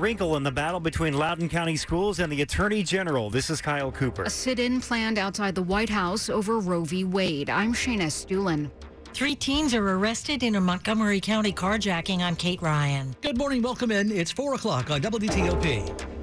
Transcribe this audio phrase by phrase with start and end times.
[0.00, 3.30] Wrinkle in the battle between Loudoun County Schools and the Attorney General.
[3.30, 4.22] This is Kyle Cooper.
[4.22, 7.02] A sit in planned outside the White House over Roe v.
[7.02, 7.50] Wade.
[7.50, 8.70] I'm Shayna Estulin.
[9.12, 13.16] Three teens are arrested in a Montgomery County carjacking on Kate Ryan.
[13.22, 13.60] Good morning.
[13.60, 14.12] Welcome in.
[14.12, 16.17] It's 4 o'clock on WTOP.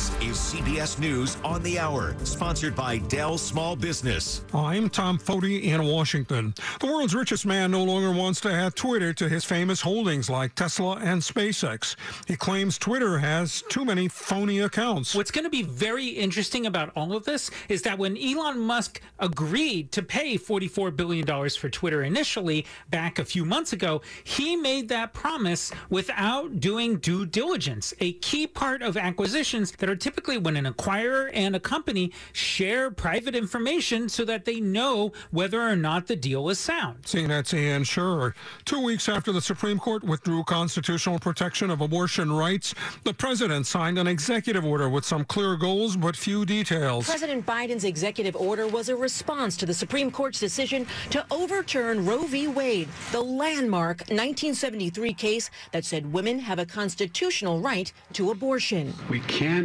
[0.00, 4.42] This is CBS News on the Hour, sponsored by Dell Small Business.
[4.54, 6.54] I'm Tom Foti in Washington.
[6.80, 10.54] The world's richest man no longer wants to add Twitter to his famous holdings like
[10.54, 11.96] Tesla and SpaceX.
[12.26, 15.14] He claims Twitter has too many phony accounts.
[15.14, 19.02] What's going to be very interesting about all of this is that when Elon Musk
[19.18, 24.88] agreed to pay $44 billion for Twitter initially back a few months ago, he made
[24.88, 30.56] that promise without doing due diligence, a key part of acquisitions that are typically when
[30.56, 36.06] an acquirer and a company share private information so that they know whether or not
[36.06, 37.02] the deal is sound.
[37.02, 38.34] CNET's Ian Sherr.
[38.64, 43.98] Two weeks after the Supreme Court withdrew constitutional protection of abortion rights, the president signed
[43.98, 47.06] an executive order with some clear goals but few details.
[47.06, 52.26] President Biden's executive order was a response to the Supreme Court's decision to overturn Roe
[52.26, 52.46] v.
[52.46, 58.94] Wade, the landmark 1973 case that said women have a constitutional right to abortion.
[59.08, 59.20] We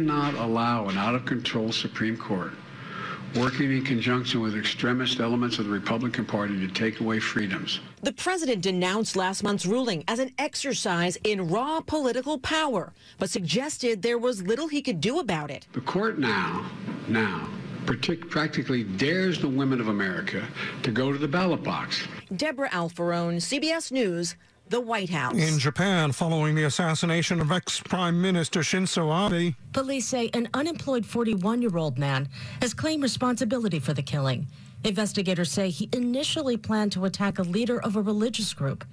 [0.06, 2.52] cannot allow an out of control Supreme Court
[3.34, 7.80] working in conjunction with extremist elements of the Republican Party to take away freedoms.
[8.02, 14.02] The president denounced last month's ruling as an exercise in raw political power, but suggested
[14.02, 15.66] there was little he could do about it.
[15.72, 16.70] The court now,
[17.08, 17.48] now,
[17.84, 20.46] practically dares the women of America
[20.84, 22.06] to go to the ballot box.
[22.36, 24.36] Deborah Alfarone, CBS News,
[24.68, 25.34] the White House.
[25.36, 31.06] In Japan, following the assassination of ex Prime Minister Shinzo Abe, Police say an unemployed
[31.06, 32.28] 41 year old man
[32.60, 34.46] has claimed responsibility for the killing.
[34.84, 38.84] Investigators say he initially planned to attack a leader of a religious group.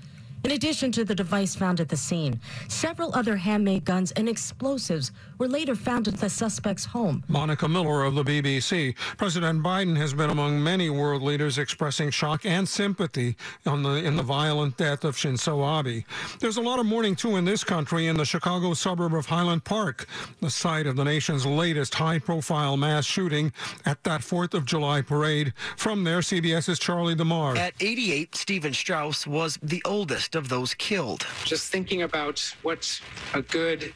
[0.44, 5.14] In addition to the device found at the scene, several other handmade guns and explosives
[5.38, 7.24] were later found at the suspect's home.
[7.30, 8.94] Monica Miller of the BBC.
[9.18, 14.18] President Biden has been among many world leaders expressing shock and sympathy on the, in
[14.18, 16.03] the violent death of Shinzo Abe.
[16.42, 19.64] There's a lot of mourning, too, in this country in the Chicago suburb of Highland
[19.64, 20.08] Park,
[20.42, 23.53] the site of the nation's latest high profile mass shooting
[23.86, 25.53] at that 4th of July parade.
[25.78, 27.56] From there, CBS's Charlie DeMar.
[27.56, 31.26] At 88, Stephen Straus was the oldest of those killed.
[31.46, 33.00] Just thinking about what
[33.34, 33.94] a good,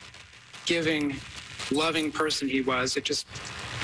[0.66, 1.16] giving,
[1.72, 3.28] loving person he was, it just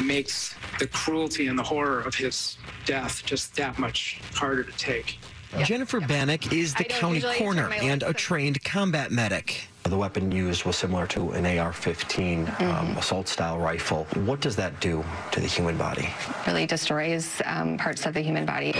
[0.03, 5.19] makes the cruelty and the horror of his death just that much harder to take.
[5.63, 9.67] Jennifer Banek is the county coroner and a trained combat medic.
[9.83, 12.63] The weapon used was similar to an AR-15 Mm-hmm.
[12.63, 14.05] um, assault-style rifle.
[14.25, 16.09] What does that do to the human body?
[16.47, 18.73] really destroys um, parts of the human body.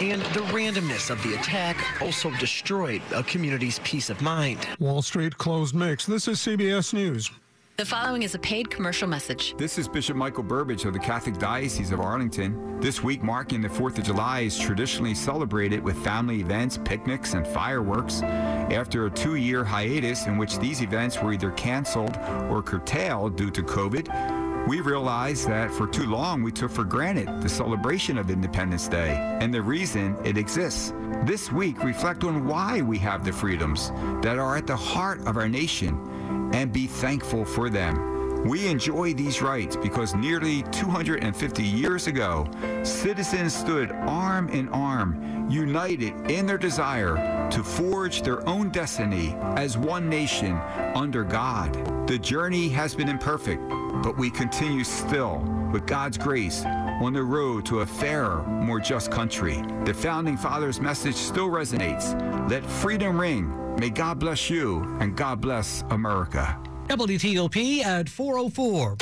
[0.00, 4.68] And the randomness of the attack also destroyed a community's peace of mind.
[4.78, 6.04] Wall Street closed mix.
[6.04, 7.30] This is CBS News.
[7.78, 9.54] The following is a paid commercial message.
[9.56, 12.78] This is Bishop Michael Burbidge of the Catholic Diocese of Arlington.
[12.78, 17.46] This week marking the 4th of July is traditionally celebrated with family events, picnics, and
[17.46, 18.22] fireworks.
[18.22, 22.18] After a two year hiatus in which these events were either canceled
[22.50, 27.28] or curtailed due to COVID, we realized that for too long we took for granted
[27.40, 30.92] the celebration of Independence Day and the reason it exists.
[31.24, 33.90] This week, reflect on why we have the freedoms
[34.22, 38.15] that are at the heart of our nation and be thankful for them.
[38.46, 42.48] We enjoy these rights because nearly 250 years ago,
[42.84, 49.76] citizens stood arm in arm, united in their desire to forge their own destiny as
[49.76, 50.60] one nation
[50.94, 51.74] under God.
[52.06, 53.60] The journey has been imperfect,
[54.02, 55.38] but we continue still,
[55.72, 59.60] with God's grace, on the road to a fairer, more just country.
[59.84, 62.14] The Founding Fathers' message still resonates.
[62.48, 63.52] Let freedom ring.
[63.80, 66.56] May God bless you and God bless America.
[66.88, 68.96] WTOP at 404.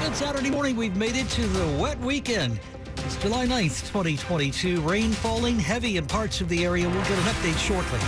[0.00, 0.74] Good Saturday morning.
[0.74, 2.58] We've made it to the wet weekend.
[2.96, 4.80] It's July 9th, 2022.
[4.80, 6.88] Rain falling heavy in parts of the area.
[6.88, 7.98] We'll get an update shortly.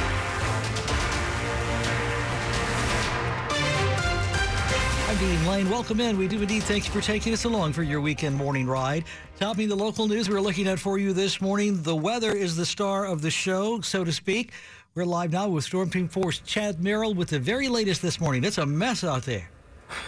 [5.08, 5.68] I'm Dean Lane.
[5.68, 6.16] Welcome in.
[6.16, 9.04] We do indeed thank you for taking us along for your weekend morning ride.
[9.38, 11.82] Topping the local news we're looking at for you this morning.
[11.82, 14.52] The weather is the star of the show, so to speak.
[14.94, 18.44] We're live now with Storm Team Force Chad Merrill with the very latest this morning.
[18.44, 19.48] It's a mess out there.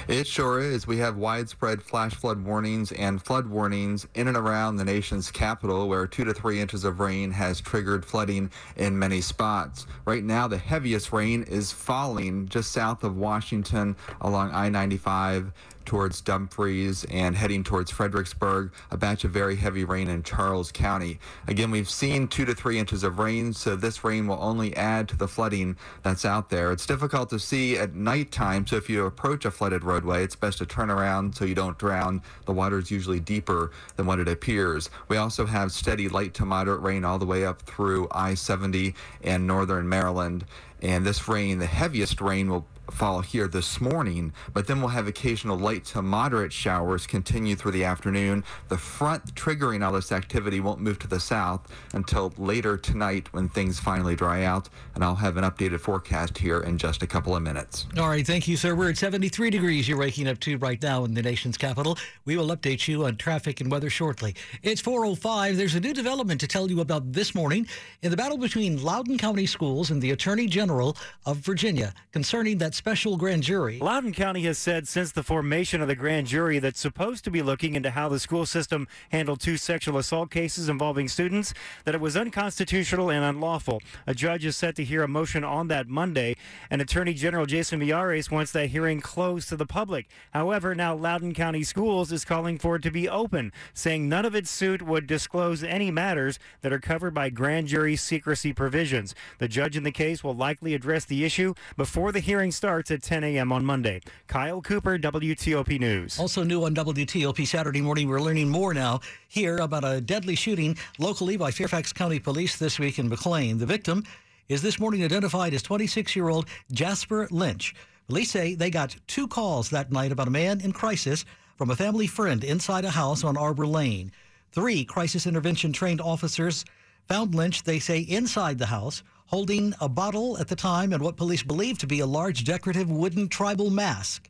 [0.09, 0.87] It sure is.
[0.87, 5.89] We have widespread flash flood warnings and flood warnings in and around the nation's capital,
[5.89, 9.87] where two to three inches of rain has triggered flooding in many spots.
[10.05, 15.53] Right now, the heaviest rain is falling just south of Washington along I 95
[15.85, 21.19] towards Dumfries and heading towards Fredericksburg, a batch of very heavy rain in Charles County.
[21.47, 25.09] Again, we've seen two to three inches of rain, so this rain will only add
[25.09, 26.73] to the flooding that's out there.
[26.73, 30.59] It's difficult to see at nighttime, so if you approach a flooded roadway, it's best
[30.59, 32.23] to turn around so you don't drown.
[32.47, 34.91] The water is usually deeper than what it appears.
[35.09, 38.94] We also have steady light to moderate rain all the way up through I 70
[39.23, 40.44] and northern Maryland.
[40.85, 45.07] And this rain, the heaviest rain, will fall here this morning, but then we'll have
[45.07, 48.45] occasional light to moderate showers continue through the afternoon.
[48.69, 53.49] The front triggering all this activity won't move to the south until later tonight when
[53.49, 57.35] things finally dry out, and I'll have an updated forecast here in just a couple
[57.35, 57.87] of minutes.
[57.99, 58.75] All right, thank you, sir.
[58.75, 61.97] We're at 73 degrees you're waking up to right now in the nation's capital.
[62.27, 64.35] We will update you on traffic and weather shortly.
[64.63, 65.57] It's 405.
[65.57, 67.67] There's a new development to tell you about this morning
[68.03, 72.75] in the battle between Loudoun County Schools and the Attorney General of Virginia concerning that
[72.75, 73.79] special grand jury.
[73.79, 77.43] Loudoun County has said since the formation of the grand jury that's supposed to be
[77.43, 81.55] looking into how the school system handled two sexual assault cases involving students
[81.85, 83.81] that it was unconstitutional and unlawful.
[84.06, 86.37] A judge is set to hear a motion on that Monday,
[86.71, 90.09] and Attorney General Jason Miyares wants that hearing closed to the public.
[90.32, 94.35] However, now Loudoun County Schools is calling for it to be open, saying none of
[94.35, 99.15] its suit would disclose any matters that are covered by grand jury secrecy provisions.
[99.38, 103.02] The judge in the case will likely address the issue before the hearing starts at
[103.02, 103.52] 10 a.m.
[103.52, 104.00] on Monday.
[104.28, 106.19] Kyle Cooper, WTOP News.
[106.19, 110.78] Also new on WTOP Saturday morning, we're learning more now here about a deadly shooting
[110.99, 113.58] locally by Fairfax County Police this week in McLean.
[113.58, 114.05] The victim
[114.49, 117.75] is this morning identified as 26-year-old Jasper Lynch.
[118.06, 121.26] Police say they got two calls that night about a man in crisis
[121.56, 124.12] from a family friend inside a house on Arbor Lane.
[124.52, 126.64] Three crisis intervention trained officers
[127.08, 131.17] found Lynch, they say, inside the house, holding a bottle at the time and what
[131.17, 134.29] police believe to be a large decorative wooden tribal mask.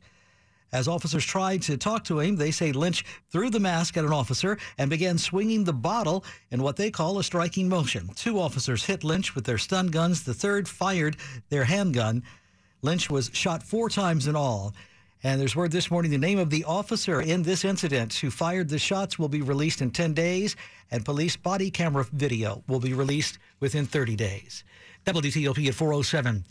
[0.71, 4.11] As officers tried to talk to him, they say Lynch threw the mask at an
[4.11, 8.09] officer and began swinging the bottle in what they call a striking motion.
[8.15, 10.23] Two officers hit Lynch with their stun guns.
[10.23, 11.17] The third fired
[11.49, 12.23] their handgun.
[12.81, 14.73] Lynch was shot four times in all.
[15.25, 18.69] And there's word this morning the name of the officer in this incident who fired
[18.69, 20.55] the shots will be released in 10 days,
[20.91, 24.63] and police body camera video will be released within 30 days.
[25.07, 26.45] WTOP at 407.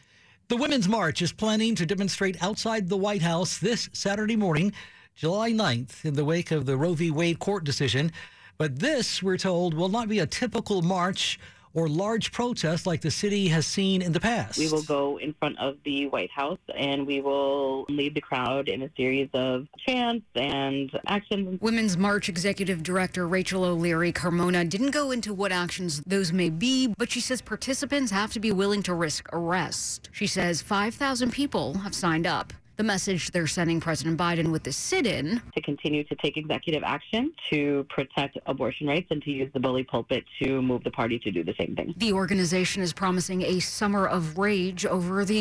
[0.49, 4.73] The Women's March is planning to demonstrate outside the White House this Saturday morning,
[5.15, 7.13] July 9th, in the wake of the Roe v.
[7.13, 8.11] Wade court decision.
[8.59, 11.39] But this, we're told, will not be a typical march
[11.75, 14.59] or large protests like the city has seen in the past.
[14.59, 18.69] We will go in front of the White House and we will lead the crowd
[18.69, 21.61] in a series of chants and actions.
[21.61, 26.87] Women's March Executive Director Rachel O'Leary Carmona didn't go into what actions those may be,
[26.97, 30.09] but she says participants have to be willing to risk arrest.
[30.13, 32.53] She says 5,000 people have signed up.
[32.77, 36.83] The message they're sending President Biden with the sit in to continue to take executive
[36.85, 41.21] action to protect abortion rights and to use the bully pulpit to move the party
[41.21, 41.95] to do the same thing.
[41.99, 45.33] The organization is promising a summer of rage over the